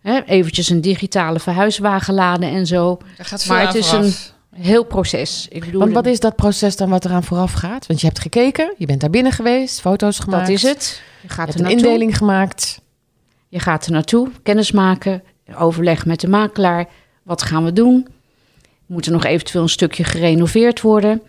[0.03, 2.97] Hè, eventjes een digitale verhuiswagen laden en zo.
[3.17, 4.33] Daar gaat veel Maar het is vooraf.
[4.55, 5.47] Heel proces.
[5.49, 7.85] Ik bedoel, Want wat is dat proces dan wat eraan vooraf gaat?
[7.87, 10.47] Want je hebt gekeken, je bent daar binnen geweest, foto's gemaakt.
[10.47, 11.01] dat is het.
[11.21, 11.85] Je Je gaat hebt er een naartoe.
[11.91, 12.81] indeling gemaakt.
[13.49, 15.23] Je gaat er naartoe, kennis maken,
[15.57, 16.87] overleg met de makelaar.
[17.23, 18.07] Wat gaan we doen?
[18.85, 21.21] Moet er nog eventueel een stukje gerenoveerd worden?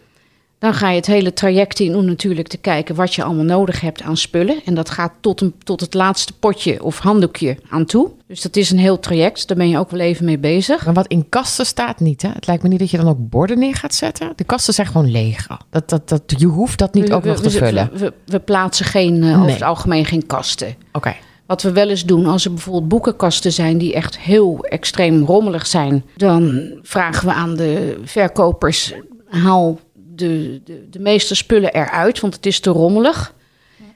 [0.64, 3.80] Dan ga je het hele traject in om natuurlijk te kijken wat je allemaal nodig
[3.80, 4.60] hebt aan spullen.
[4.64, 8.10] En dat gaat tot, een, tot het laatste potje of handdoekje aan toe.
[8.26, 9.48] Dus dat is een heel traject.
[9.48, 10.84] Daar ben je ook wel even mee bezig.
[10.84, 12.28] Maar wat in kasten staat niet, hè?
[12.28, 14.32] Het lijkt me niet dat je dan ook borden neer gaat zetten.
[14.36, 15.46] De kasten zijn gewoon leeg.
[15.70, 17.90] Dat, dat, dat, je hoeft dat niet We- ook we- nog te we- vullen.
[18.26, 19.36] We, plaatsen geen, eh, Nee.
[19.36, 20.74] over het algemeen geen kasten.
[20.92, 21.14] Oké.
[21.46, 25.66] Wat we wel eens doen, als er bijvoorbeeld boekenkasten zijn die echt heel extreem rommelig
[25.66, 28.92] zijn, dan vragen we aan de verkopers:
[29.28, 29.78] haal
[30.16, 33.34] de, de, de meeste spullen eruit, want het is te rommelig.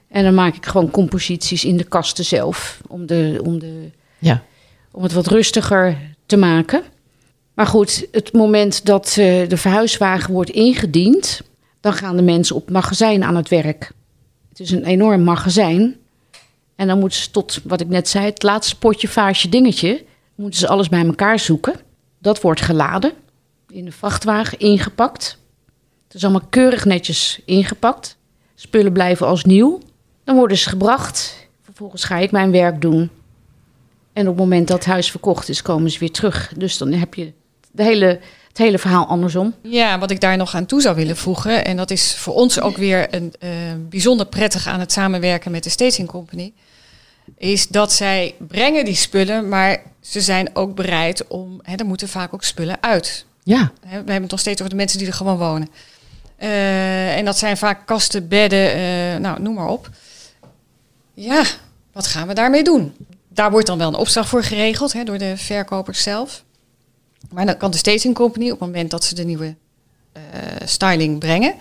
[0.07, 4.43] En dan maak ik gewoon composities in de kasten zelf, om, de, om, de, Ja.
[4.91, 6.83] om het wat rustiger te maken.
[7.53, 11.41] Maar goed, het moment dat eh, de verhuiswagen wordt ingediend,
[11.79, 13.91] dan gaan de mensen op het magazijn aan het werk.
[14.49, 15.95] Het is een enorm magazijn.
[16.75, 20.05] En dan moeten ze tot, wat ik net zei, het laatste potje, vaasje, dingetje,
[20.35, 21.73] moeten ze alles bij elkaar zoeken.
[22.19, 23.11] Dat wordt geladen,
[23.69, 25.38] in de vrachtwagen ingepakt.
[26.09, 28.17] Het is allemaal keurig netjes ingepakt.
[28.55, 29.79] Spullen blijven als nieuw.
[30.23, 31.47] Dan worden ze gebracht.
[31.63, 33.09] Vervolgens ga ik mijn werk doen.
[34.13, 36.53] En op het moment dat het huis verkocht is, komen ze weer terug.
[36.57, 37.31] Dus dan heb je
[37.71, 39.53] de hele, het hele verhaal andersom.
[39.61, 42.59] Ja, wat ik daar nog aan toe zou willen voegen, en dat is voor ons
[42.61, 43.49] ook weer een eh,
[43.89, 46.53] bijzonder prettig aan het samenwerken met de Staging Company,
[47.37, 52.07] is dat zij brengen die spullen, maar ze zijn ook bereid om, hè, er moeten
[52.07, 53.25] vaak ook spullen uit.
[53.43, 53.71] Ja.
[53.81, 55.69] We hebben het nog steeds over de mensen die er gewoon wonen.
[56.39, 59.89] Eh, en dat zijn vaak kasten, bedden, eh, nou noem maar op.
[61.13, 61.43] Ja,
[61.91, 62.93] wat gaan we daarmee doen?
[63.27, 66.43] Daar wordt dan wel een opslag voor geregeld hè, door de verkopers zelf.
[67.29, 69.55] Maar dan kan de staging company op het moment dat ze de nieuwe
[70.11, 70.21] eh,
[70.65, 71.55] styling brengen,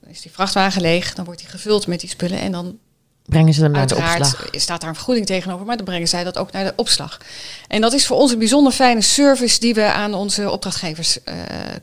[0.00, 2.78] dan is die vrachtwagen leeg, dan wordt die gevuld met die spullen en dan
[3.26, 4.48] Brengen ze hem naar de opslag.
[4.50, 7.20] staat daar een vergoeding tegenover, maar dan brengen zij dat ook naar de opslag.
[7.68, 11.18] En dat is voor ons een bijzonder fijne service die we aan onze opdrachtgevers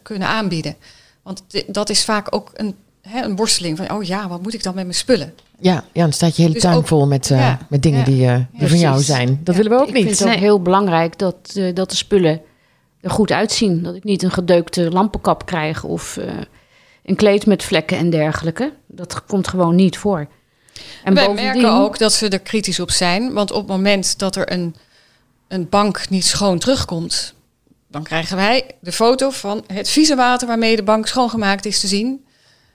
[0.01, 0.75] kunnen aanbieden.
[1.23, 4.63] Want dat is vaak ook een, hè, een worsteling van, oh ja, wat moet ik
[4.63, 5.33] dan met mijn spullen?
[5.59, 7.99] Ja, ja, dan staat je hele Dus tuin ook- vol met, eh, ja, met dingen
[7.99, 8.79] ja, die, eh, die van precies.
[8.81, 9.27] jou zijn.
[9.43, 10.05] Dat Ja, willen we ook ik niet.
[10.05, 12.41] vind het ook heel belangrijk dat, eh, dat de spullen
[13.01, 13.83] er goed uitzien.
[13.83, 16.33] Dat ik niet een gedeukte lampenkap krijg of eh,
[17.03, 18.73] een kleed met vlekken en dergelijke.
[18.87, 20.27] Dat komt gewoon niet voor.
[21.03, 24.19] En Wij bovendien, merken ook dat ze er kritisch op zijn, want op het moment
[24.19, 24.75] dat er een,
[25.47, 27.33] een bank niet schoon terugkomt,
[27.91, 31.87] dan krijgen wij de foto van het vieze water waarmee de bank schoongemaakt is te
[31.87, 32.25] zien.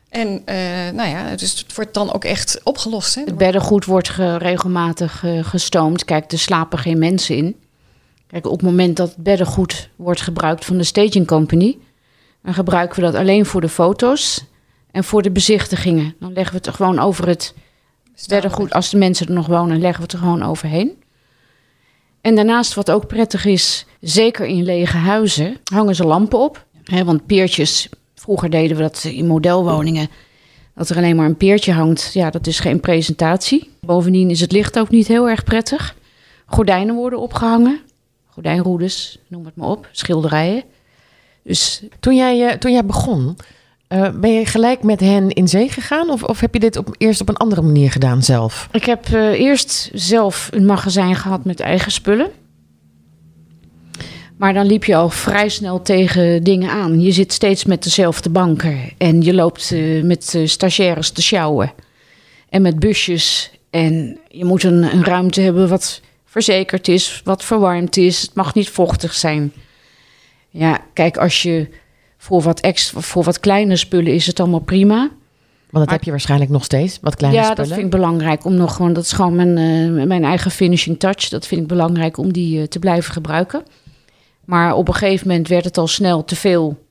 [0.09, 0.57] En eh,
[0.93, 3.15] nou ja, dus het wordt dan ook echt opgelost.
[3.15, 3.23] Hè?
[3.25, 6.05] Het beddengoed wordt ge- regelmatig eh, gestoomd.
[6.05, 7.57] Kijk, er slapen geen mensen in.
[8.27, 11.79] Kijk, op het moment dat het beddengoed wordt gebruikt van de staging company,
[12.43, 14.45] dan gebruiken we dat alleen voor de foto's
[14.91, 16.15] en voor de bezichtigingen.
[16.21, 17.55] Dan leggen we het er gewoon over het
[18.29, 18.73] beddengoed.
[18.73, 21.03] Als de mensen er nog wonen, leggen we het er gewoon overheen.
[22.25, 26.67] En daarnaast, wat ook prettig is, zeker in lege huizen, hangen ze lampen op.
[26.85, 30.09] Hè, want peertjes, vroeger deden we dat in modelwoningen.
[30.75, 33.71] Dat er alleen maar een peertje hangt, ja, dat is geen presentatie.
[33.81, 35.97] Bovendien is het licht ook niet heel erg prettig.
[36.47, 37.81] Gordijnen worden opgehangen.
[38.27, 39.89] Gordijnroedes, noem het maar op.
[39.93, 40.63] Schilderijen.
[41.43, 43.37] Dus Toen jij, eh, toen jij begon,
[43.89, 46.11] eh, ben je gelijk met hen in zee gegaan?
[46.11, 48.69] Of, of heb je dit op, eerst op een andere manier gedaan zelf?
[48.73, 52.31] ik heb eh, eerst zelf een magazijn gehad met eigen spullen.
[54.37, 57.01] Maar dan liep je al vrij snel tegen dingen aan.
[57.01, 58.79] Je zit steeds met dezelfde banken.
[58.99, 61.73] En je loopt uh, met stagiaires te sjouwen.
[62.49, 63.51] En met busjes.
[63.71, 68.23] En je moet een, een, ruimte hebben wat verzekerd is, wat verwarmd is.
[68.23, 69.53] Het mag niet vochtig zijn.
[70.51, 71.69] Ja, kijk, als je
[72.25, 75.11] voor wat, extra, voor wat kleine spullen is het allemaal prima.
[75.71, 77.63] Want dat heb je waarschijnlijk nog steeds, wat kleine ja, spullen.
[77.63, 80.51] Ja, dat vind ik belangrijk om nog gewoon, dat is gewoon mijn, uh, mijn eigen
[80.51, 81.29] finishing touch.
[81.29, 83.63] Dat vind ik belangrijk om die uh, te blijven gebruiken.
[84.45, 86.83] Maar op een gegeven moment werd het al snel te veel.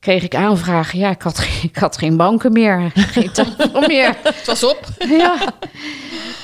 [0.00, 0.98] Kreeg ik aanvragen.
[0.98, 2.90] Ja, ik had, ik had geen banken meer.
[2.94, 4.16] Geen tafel meer.
[4.22, 4.88] Het was op.
[5.18, 5.54] Ja.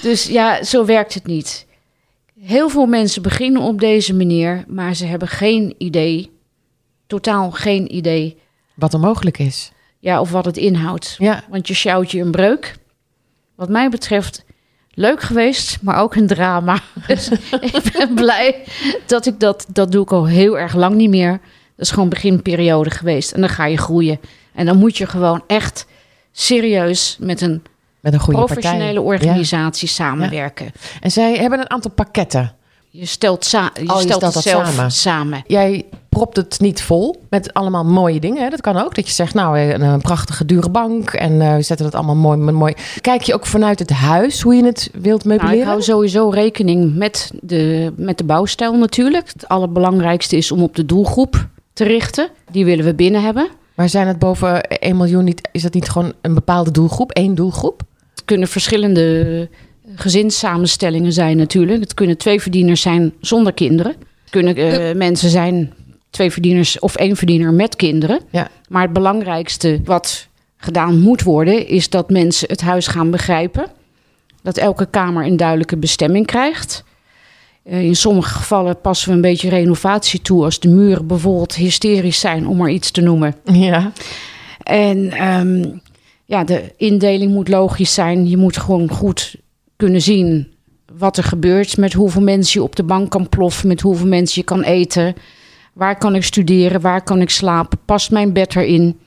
[0.03, 1.67] Dus ja, zo werkt het niet.
[2.41, 6.31] Heel veel mensen beginnen op deze manier, maar ze hebben geen idee.
[7.11, 8.39] Totaal geen idee.
[8.75, 9.73] Wat er mogelijk is.
[9.99, 11.15] Ja, of wat het inhoudt.
[11.19, 11.45] Ja.
[11.49, 12.77] Want je sjouwt je een breuk.
[13.55, 14.45] Wat mij betreft
[14.91, 16.79] leuk geweest, maar ook een drama.
[17.07, 17.29] Dus
[17.61, 18.65] ik ben blij
[19.07, 21.31] dat ik dat, dat doe ik al heel erg lang niet meer.
[21.77, 23.33] Dat is gewoon beginperiode geweest.
[23.33, 24.21] En dan ga je groeien.
[24.55, 25.87] En dan moet je gewoon echt
[26.33, 27.63] serieus met een,
[28.01, 29.19] met een goede professionele partij.
[29.19, 29.95] organisatie ja.
[29.95, 30.65] samenwerken.
[30.65, 30.81] Ja.
[31.01, 32.55] En zij hebben een aantal pakketten.
[32.91, 34.91] Je stelt, sa je oh, je stelt stelt het dat zelf samen.
[34.91, 35.45] samen.
[35.47, 35.87] Jij
[36.21, 38.43] propt het niet vol met allemaal mooie dingen.
[38.43, 38.49] Hè?
[38.49, 38.95] Dat kan ook.
[38.95, 41.11] Dat je zegt, nou, een, een prachtige dure bank.
[41.11, 42.75] En uh, we zetten het allemaal mooi, mooi.
[43.01, 45.59] Kijk je ook vanuit het huis hoe je het wilt meubileren?
[45.59, 49.29] Nou, ik hou sowieso rekening met de, met de bouwstijl natuurlijk.
[49.33, 52.29] Het allerbelangrijkste is om op de doelgroep te richten.
[52.51, 53.49] Die willen we binnen hebben.
[53.75, 55.49] Maar zijn het boven 1 miljoen niet...
[55.53, 57.13] Is dat niet gewoon een bepaalde doelgroep?
[57.13, 57.83] één doelgroep?
[58.11, 59.49] Het kunnen verschillende
[59.95, 61.81] gezinssamenstellingen zijn natuurlijk.
[61.81, 63.93] Het kunnen twee verdieners zijn zonder kinderen.
[63.93, 65.73] Het kunnen uh, mensen zijn
[66.11, 68.21] twee verdieners of één verdiener met kinderen.
[68.31, 68.49] Ja.
[68.69, 73.67] Maar het belangrijkste wat gedaan moet worden, is dat mensen het huis gaan begrijpen.
[74.43, 76.85] Dat elke kamer een duidelijke bestemming krijgt.
[77.65, 82.21] Uh, in sommige gevallen passen we een beetje renovatie toe als de muren bijvoorbeeld hysterisch
[82.21, 83.35] zijn, om maar iets te noemen.
[83.45, 83.93] Ja.
[84.63, 85.81] En um,
[86.25, 88.29] ja, de indeling moet logisch zijn.
[88.29, 89.37] Je moet gewoon goed
[89.77, 90.53] kunnen zien
[90.99, 94.41] wat er gebeurt, met hoeveel mensen je op de bank kan ploffen, met hoeveel mensen
[94.41, 95.15] je kan eten.
[95.73, 96.81] Waar kan ik studeren?
[96.81, 97.79] Waar kan ik slapen?
[97.85, 98.99] Past mijn bed erin?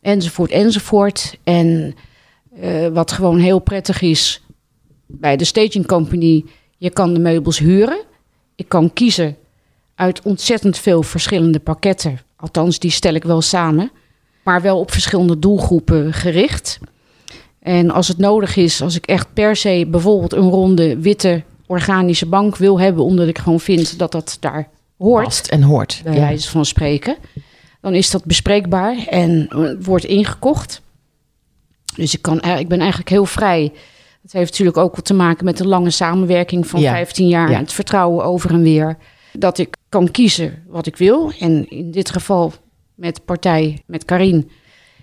[0.00, 1.38] Enzovoort, enzovoort.
[1.44, 1.94] En
[2.62, 4.42] uh, wat gewoon heel prettig is
[5.06, 6.44] bij de staging company,
[6.76, 8.04] je kan de meubels huren.
[8.54, 9.36] Ik kan kiezen
[9.94, 12.20] uit ontzettend veel verschillende pakketten.
[12.36, 13.90] Althans, die stel ik wel samen.
[14.44, 16.78] Maar wel op verschillende doelgroepen gericht.
[17.58, 22.26] En als het nodig is, als ik echt per se bijvoorbeeld een ronde witte organische
[22.26, 24.68] bank wil hebben, omdat ik gewoon vind dat dat daar
[25.08, 25.24] hoort.
[25.24, 26.00] Past en hoort.
[26.04, 27.16] Bij wijze van spreken.
[27.80, 29.48] Dan is dat bespreekbaar en
[29.82, 30.82] wordt ingekocht.
[31.96, 33.72] Dus ik, kan, ik ben eigenlijk heel vrij.
[34.22, 36.92] Het heeft natuurlijk ook wat te maken met een lange samenwerking van Ja.
[36.92, 37.50] 15 jaar.
[37.50, 37.58] Ja.
[37.58, 38.96] Het vertrouwen over en weer.
[39.32, 41.32] Dat ik kan kiezen wat ik wil.
[41.38, 42.52] En in dit geval
[42.94, 44.50] met partij, met Karin.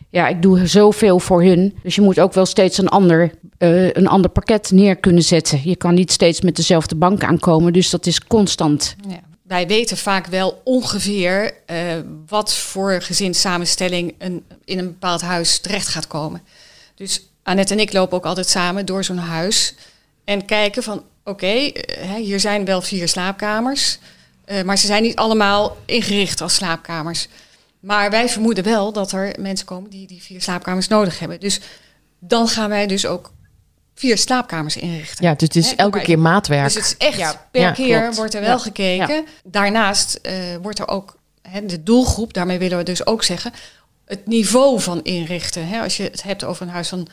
[0.09, 1.77] Ja, ik doe zoveel voor hun.
[1.83, 5.59] Dus je moet ook wel steeds een ander, eh, een ander pakket neer kunnen zetten.
[5.63, 7.73] Je kan niet steeds met dezelfde bank aankomen.
[7.73, 8.95] Dus dat is constant.
[9.07, 9.19] Ja.
[9.47, 11.77] Wij weten vaak wel ongeveer eh,
[12.27, 16.41] wat voor gezinssamenstelling een, in een bepaald huis terecht gaat komen.
[16.95, 19.75] Dus Annette en ik lopen ook altijd samen door zo'n huis
[20.25, 23.97] en kijken van oké, eh, hier zijn wel vier slaapkamers,
[24.45, 27.27] eh, maar ze zijn niet allemaal ingericht als slaapkamers.
[27.79, 31.39] Maar wij vermoeden wel dat er mensen komen die die vier slaapkamers nodig hebben.
[31.39, 31.59] Dus
[32.19, 33.31] dan gaan wij dus ook
[33.99, 35.25] vier slaapkamers inrichten.
[35.25, 36.63] Ja, dus het is Hè, elke keer maatwerk.
[36.63, 38.15] Dus het is echt Ja, per ja, keer klopt.
[38.15, 38.57] wordt er wel Ja.
[38.57, 39.25] gekeken.
[39.43, 43.51] Daarnaast eh, wordt er ook hè, de doelgroep, daarmee willen we dus ook zeggen,
[44.05, 45.67] het niveau van inrichten.
[45.67, 47.07] Hè, als je het hebt over een huis van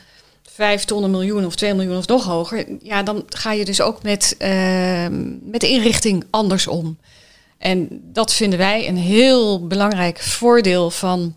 [0.51, 3.81] 5 ton, een miljoen of 2 miljoen of nog hoger, ja, dan ga je dus
[3.81, 6.97] ook met, ehm, met de inrichting anders om.
[7.57, 11.35] En dat vinden wij een heel belangrijk voordeel van,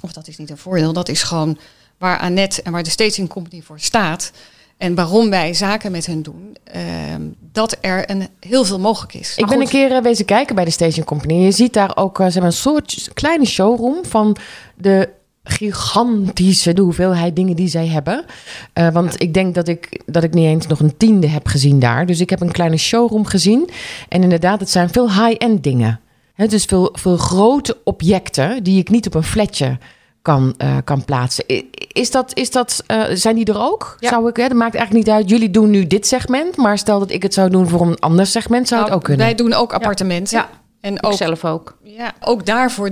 [0.00, 1.58] of dat is niet een voordeel, dat is gewoon
[1.98, 4.30] waar Annette en waar de Staging Company voor staat.
[4.78, 9.32] En waarom wij zaken met hun doen, ehm, dat er een, heel veel mogelijk is.
[9.32, 11.34] Ik Maar ben een keer eh, wezen kijken bij de Station Company.
[11.34, 14.36] Je ziet daar ook, ze hebben een soort kleine showroom van
[14.76, 15.08] de
[15.48, 18.24] gigantische de hoeveelheid dingen die zij hebben.
[18.72, 21.78] Eh, want ik denk dat ik, dat ik niet eens nog een tiende heb gezien
[21.78, 22.06] daar.
[22.06, 23.68] Dus ik heb een kleine showroom gezien.
[24.08, 26.00] En inderdaad, het zijn veel high-end dingen.
[26.34, 29.78] Hè, dus veel, veel grote objecten die ik niet op een flatje
[30.22, 31.44] kan, eh, kan plaatsen.
[31.92, 33.96] Is dat, is dat, eh, zijn die er ook?
[34.00, 34.08] Ja.
[34.08, 35.30] Zou ik, hè, dat maakt eigenlijk niet uit.
[35.30, 38.26] Jullie doen nu dit segment, maar stel dat ik het zou doen voor een ander
[38.26, 39.26] segment, zou het nou, ook kunnen.
[39.26, 40.38] Wij doen ook appartementen.
[40.38, 40.48] Ja,
[40.80, 41.76] en Ik ook, zelf ook.
[41.82, 42.90] ja, ook daarvoor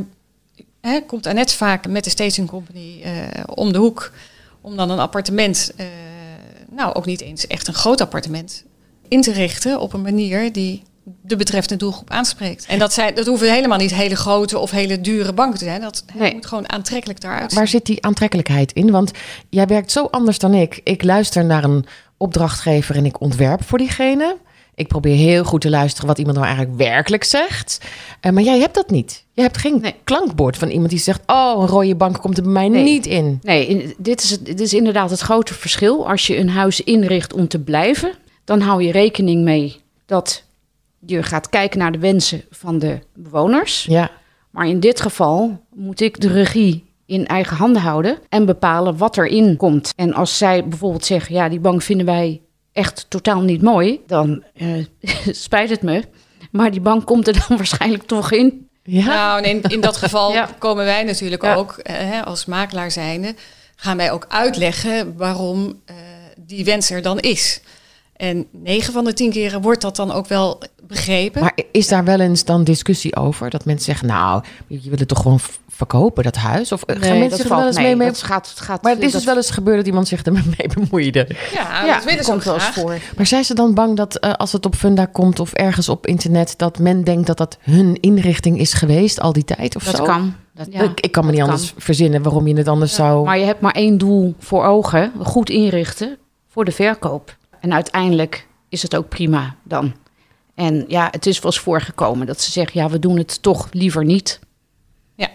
[0.86, 3.12] hè, komt Annette vaak met de Staging Company eh,
[3.46, 4.12] om de hoek.
[4.60, 5.86] Om dan een appartement, eh,
[6.70, 8.64] nou ook niet eens echt een groot appartement,
[9.08, 10.82] in te richten op een manier die
[11.22, 12.66] de betreffende doelgroep aanspreekt.
[12.66, 15.80] En dat, zijn, dat hoeven helemaal niet hele grote of hele dure banken te zijn.
[15.80, 16.34] Dat Nee.
[16.34, 17.52] moet gewoon aantrekkelijk daaruit.
[17.54, 18.90] Waar zit die aantrekkelijkheid in?
[18.90, 19.10] Want
[19.50, 20.80] jij werkt zo anders dan ik.
[20.84, 24.36] Ik luister naar een opdrachtgever en ik ontwerp voor diegene.
[24.74, 27.78] Ik probeer heel goed te luisteren wat iemand nou eigenlijk werkelijk zegt.
[28.20, 29.24] Eh, maar jij hebt dat niet.
[29.32, 29.94] Je hebt geen Nee.
[30.04, 31.20] klankbord van iemand die zegt...
[31.26, 32.82] oh, een rode bank komt er bij mij Nee.
[32.82, 33.38] niet in.
[33.42, 36.08] Nee, in- dit is, het, dit is inderdaad het grote verschil.
[36.08, 38.12] Als je een huis inricht om te blijven,
[38.44, 40.42] dan hou je rekening mee dat
[41.06, 43.84] je gaat kijken naar de wensen van de bewoners.
[43.88, 44.10] Ja,
[44.50, 49.16] Maar in dit geval moet ik de regie in eigen handen houden en bepalen wat
[49.18, 49.92] erin komt.
[49.96, 52.40] En als zij bijvoorbeeld zeggen, ja, die bank vinden wij
[52.72, 54.84] echt totaal niet mooi, dan eh,
[55.44, 56.02] spijt het me.
[56.50, 58.68] Maar die bank komt er dan waarschijnlijk toch in.
[58.82, 59.04] ja.
[59.06, 60.48] Nou, in, in dat geval Ja.
[60.58, 61.54] komen wij natuurlijk Ja.
[61.54, 63.34] ook, eh, hè, als makelaar zijnde,
[63.76, 65.94] gaan wij ook uitleggen waarom eh,
[66.38, 67.60] die wens er dan is.
[68.16, 71.40] En 9 van de 10 keren wordt dat dan ook wel begrepen.
[71.40, 73.50] Maar is daar wel eens dan discussie over?
[73.50, 76.72] Dat mensen zeggen, nou, je wil het toch gewoon verkopen, dat huis?
[76.72, 78.06] Of eh, gaan mensen zich er wel eens mee mee?
[78.08, 80.22] Dat gaat, het gaat, Maar het is dat- dus wel eens gebeurd dat iemand zich
[80.26, 81.26] ermee bemoeide.
[81.54, 82.98] ja, ja, dat willen ze komt wel eens voor.
[83.16, 86.06] Maar zijn ze dan bang dat eh, als het op Funda komt of ergens op
[86.06, 86.54] internet...
[86.56, 90.04] dat men denkt dat dat hun inrichting is geweest al die tijd of Dat zo?
[90.04, 90.34] kan.
[90.54, 93.24] Dat, ja, ik, ik kan me niet anders verzinnen waarom je het anders zou...
[93.24, 96.16] Maar je hebt maar één doel voor ogen: goed inrichten
[96.48, 97.36] voor de verkoop.
[97.60, 99.94] En uiteindelijk is het ook prima dan.
[100.54, 103.68] En ja, het is wel eens voorgekomen dat ze zeggen: ja, we doen het toch
[103.70, 104.38] liever niet.
[105.14, 105.28] Ja.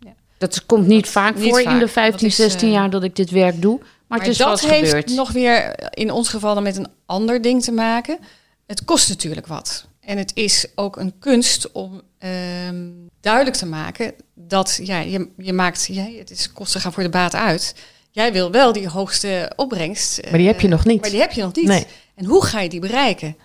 [0.00, 0.14] Ja.
[0.38, 3.02] Dat komt niet vaak Niet voor in de 15, Dat is, 16 eh, jaar dat
[3.02, 3.80] ik dit werk doe.
[4.06, 5.14] Maar, het is dat heeft gebeurd.
[5.14, 8.18] nog weer in ons geval dan met een ander ding te maken.
[8.66, 9.86] Het kost natuurlijk wat.
[10.00, 15.52] En het is ook een kunst om ehm, duidelijk te maken dat ja, je, je
[15.52, 17.74] maakt, ja, het is kosten gaan voor de baat uit.
[18.10, 20.20] Jij wil wel die hoogste opbrengst.
[20.22, 21.00] Maar die heb je eh, nog niet.
[21.00, 21.66] Maar die heb je nog niet.
[21.66, 21.86] Nee.
[22.14, 23.36] En hoe ga je die bereiken?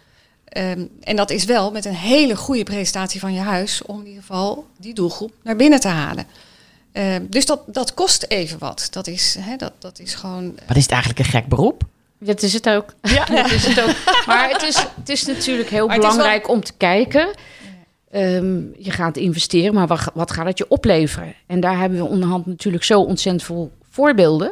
[0.45, 4.05] Ehm, en dat is wel met een hele goede presentatie van je huis om in
[4.05, 6.25] ieder geval die doelgroep naar binnen te halen.
[6.91, 8.87] Ehm, dus dat, dat kost even wat.
[8.91, 10.57] Dat is, hè, dat, dat is gewoon.
[10.67, 11.83] Wat is het eigenlijk een gek beroep?
[12.19, 12.93] Dat is het ook.
[13.01, 14.25] Ja, dat is het ook.
[14.25, 17.27] Maar het is, het is natuurlijk heel Maar belangrijk om te kijken.
[18.11, 21.33] Ehm, je gaat investeren, maar wat, wat gaat het je opleveren?
[21.47, 24.51] En daar hebben we onderhand natuurlijk zo ontzettend veel voorbeelden.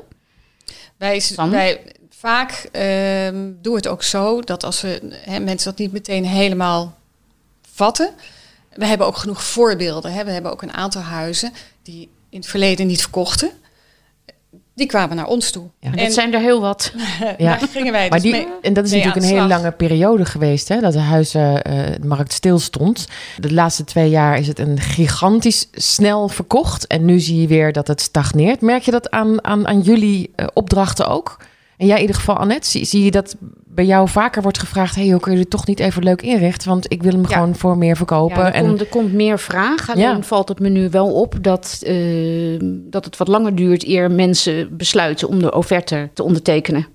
[0.98, 5.80] Wij, wij vaak ehm, doen we het ook zo dat als we hè, mensen dat
[5.80, 6.98] niet meteen helemaal
[7.72, 8.10] vatten.
[8.74, 10.26] We hebben ook genoeg voorbeelden.
[10.26, 13.52] We hebben ook een aantal huizen die in het verleden niet verkochten.
[14.82, 15.64] Die kwamen naar ons toe.
[15.80, 15.92] Ja.
[15.92, 16.94] En En dat zijn er heel wat.
[17.38, 17.58] Ja.
[17.58, 18.48] daar gingen wij Maar dus die, mee.
[18.62, 23.08] en dat is natuurlijk een hele lange periode geweest, hè, dat de huizenmarkt stil stond.
[23.38, 26.88] De laatste twee jaar is het een gigantisch snel verkocht.
[26.88, 28.62] En nu zie je weer dat het stagneert.
[28.62, 31.38] Merk je dat aan, aan, aan jullie eh, opdrachten ook?
[31.78, 33.36] En jij in ieder geval, Annette, zie, zie je dat
[33.74, 34.96] bij jou vaker wordt gevraagd...
[34.96, 36.70] hey, hoe kun je het toch niet even leuk inrichten?
[36.70, 37.28] Want ik wil hem Ja.
[37.36, 38.38] gewoon voor meer verkopen.
[38.38, 39.90] Ja, er, en, komt, er komt meer vraag.
[39.90, 40.22] Alleen Ja.
[40.22, 41.96] valt het me nu wel op dat, eh,
[42.62, 46.88] dat het wat langer duurt eer mensen besluiten om de offerte te ondertekenen.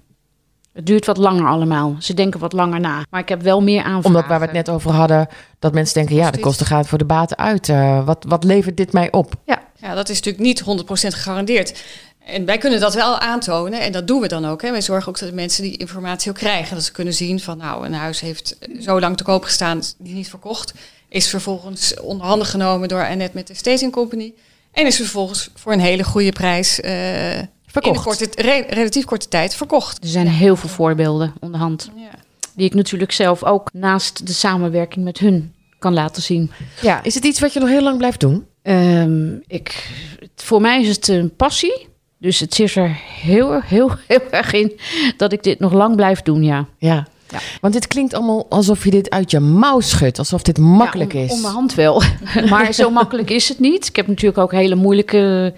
[0.72, 1.96] Het duurt wat langer allemaal.
[1.98, 3.04] Ze denken wat langer na.
[3.10, 4.04] Maar ik heb wel meer aanvragen.
[4.04, 5.26] omdat waar we het net over hadden,
[5.58, 6.14] dat mensen denken...
[6.16, 7.68] ja, de Kost kosten gaan voor de baten uit.
[7.68, 9.32] Eh, wat, wat levert dit mij op?
[9.80, 11.84] Ja, dat is natuurlijk niet 100% gegarandeerd.
[12.26, 14.62] En wij kunnen dat wel aantonen en dat doen we dan ook.
[14.62, 14.70] Hè.
[14.70, 16.74] Wij zorgen ook dat de mensen die informatie ook krijgen.
[16.74, 20.28] Dat ze kunnen zien van nou, een huis heeft zo lang te koop gestaan, niet
[20.28, 20.74] verkocht.
[21.08, 24.32] Is vervolgens onder handen genomen door Annette met de Staging Company.
[24.72, 28.02] En is vervolgens voor een hele goede prijs eh, in Verkocht.
[28.04, 30.02] korte, re- relatief korte tijd verkocht.
[30.02, 31.90] Er zijn heel veel voorbeelden onderhand.
[31.96, 32.10] Ja.
[32.54, 36.50] Die ik natuurlijk zelf ook naast de samenwerking met hun kan laten zien.
[36.82, 38.46] Ja, Is het iets wat je nog heel lang blijft doen?
[38.62, 39.90] Ehm, ik,
[40.36, 41.88] voor mij is het een passie.
[42.26, 44.80] Dus het zit er heel, heel, heel erg in
[45.16, 46.66] dat ik dit nog lang blijf doen, ja.
[46.78, 47.06] Ja.
[47.28, 47.38] Ja.
[47.60, 50.18] Want dit klinkt allemaal alsof je dit uit je mouw schudt.
[50.18, 51.30] Alsof dit makkelijk Ja, on- is.
[51.32, 52.02] Onderhand wel.
[52.50, 53.86] maar zo makkelijk is het niet.
[53.88, 55.54] Ik heb natuurlijk ook hele moeilijke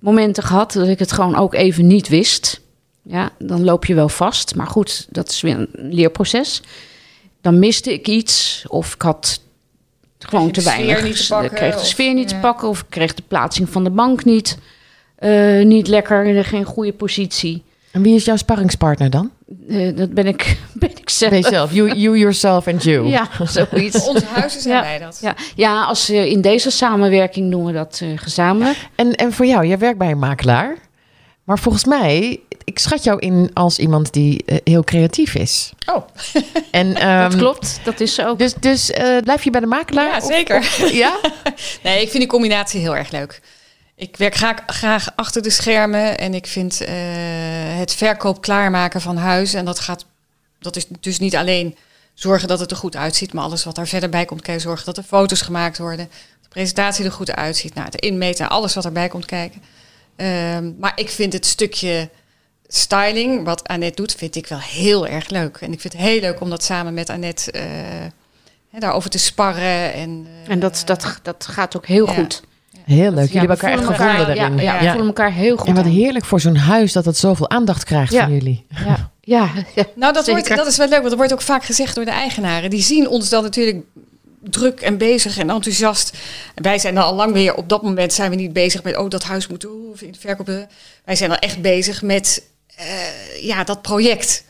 [0.00, 2.60] momenten gehad dat ik het gewoon ook even niet wist.
[3.02, 4.54] Ja, dan loop je wel vast.
[4.54, 6.62] Maar goed, dat is weer een leerproces.
[7.40, 9.40] Dan miste ik iets of ik had
[10.18, 11.16] gewoon Kreeg te weinig.
[11.16, 13.84] te pakken, ik kreeg de sfeer niet te pakken of ik kreeg de plaatsing van
[13.84, 14.58] de bank niet,
[15.24, 17.62] eh, niet lekker, geen goede positie.
[17.90, 19.30] En wie is jouw sparringspartner dan?
[19.68, 21.30] Eh, dat ben ik, ben ik zelf.
[21.30, 21.72] Ben je zelf.
[21.72, 23.06] You, you yourself and you.
[23.06, 24.04] Ja, zoiets.
[24.08, 24.80] Onze huizen zijn Ja.
[24.82, 25.18] wij dat.
[25.22, 28.76] Ja, ja als, eh, in deze samenwerking doen we dat eh, gezamenlijk.
[28.94, 30.76] En, en voor jou, jij werkt bij een makelaar.
[31.44, 35.72] Maar volgens mij, ik schat jou in als iemand die heel creatief is.
[35.94, 36.02] Oh,
[36.70, 38.38] En, ehm, dat klopt, dat is zo ook.
[38.38, 40.08] Dus, dus eh, blijf je bij de makelaar?
[40.10, 40.56] ja, Of- zeker.
[40.58, 41.16] of- ja?
[41.82, 43.40] Nee, ik vind die combinatie heel erg leuk.
[43.96, 46.94] Ik werk graag, graag achter de schermen en ik vind eh,
[47.78, 49.58] het verkoop klaarmaken van huizen.
[49.58, 50.04] En dat gaat,
[50.58, 51.76] dat is dus niet alleen
[52.14, 53.32] zorgen dat het er goed uitziet.
[53.32, 56.08] Maar alles wat daar verder bij komt kijken, zorgen dat er foto's gemaakt worden.
[56.42, 57.74] De presentatie er goed uitziet.
[57.74, 59.62] Nou, het inmeten, alles wat erbij komt kijken.
[60.16, 62.10] Ehm, maar ik vind het stukje
[62.66, 65.56] styling, wat Annette doet, vind ik wel heel erg leuk.
[65.56, 67.62] En ik vind het heel leuk om dat samen met Annette uh,
[68.70, 69.92] hè, daarover te sparren.
[69.92, 72.14] En, uh, en dat, dat, dat gaat ook heel ja.
[72.14, 72.42] goed.
[72.84, 73.32] Heel leuk.
[73.32, 74.56] Jullie Ja, hebben elkaar echt gevonden daarin.
[74.58, 75.90] Ja, ja, we voelen elkaar heel goed En wat aan.
[75.90, 78.22] heerlijk voor zo'n huis dat het zoveel aandacht krijgt Ja.
[78.22, 78.66] van jullie.
[78.84, 79.84] Ja, ja, ja.
[79.94, 82.10] Nou, dat, wordt, dat is wel leuk, want dat wordt ook vaak gezegd door de
[82.10, 82.70] eigenaren.
[82.70, 83.84] Die zien ons dan natuurlijk
[84.42, 86.16] druk en bezig en enthousiast.
[86.54, 88.96] En wij zijn dan al lang weer, op dat moment zijn we niet bezig met,
[88.96, 90.48] oh, dat huis moet oeh, in de verkoop.
[90.48, 90.54] eh.
[91.04, 92.42] Wij zijn dan echt bezig met
[92.76, 92.84] eh,
[93.42, 94.44] ja, dat project.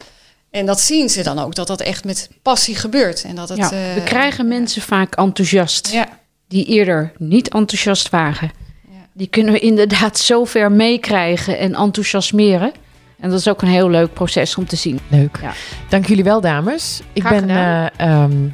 [0.50, 3.22] En dat zien ze dan ook, dat dat echt met passie gebeurt.
[3.24, 6.08] En dat het, Ja, eh, we krijgen mensen vaak enthousiast Ja,
[6.54, 8.50] die eerder niet enthousiast waren.
[8.90, 8.96] Ja.
[9.12, 12.72] Die kunnen we inderdaad zo ver meekrijgen en enthousiasmeren.
[13.20, 14.98] En dat is ook een heel leuk proces om te zien.
[15.08, 15.38] Leuk.
[15.42, 15.52] Ja.
[15.88, 17.00] Dank jullie wel, dames.
[17.12, 17.50] Ik Graag ben.
[17.50, 18.44] eh, ehm,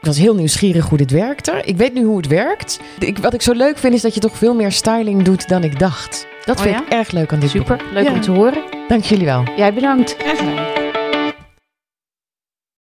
[0.00, 1.62] ik was heel nieuwsgierig hoe dit werkte.
[1.64, 2.80] Ik weet nu hoe het werkt.
[2.98, 5.64] Ik, wat ik zo leuk vind is dat je toch veel meer styling doet dan
[5.64, 6.26] ik dacht.
[6.44, 6.82] Dat Oh vind ja?
[6.84, 8.12] ik erg leuk aan dit Super, leuk Ja.
[8.12, 8.62] om te horen.
[8.88, 9.42] Dank jullie wel.
[9.56, 10.16] Jij bedankt.
[10.18, 10.79] graag gedaan.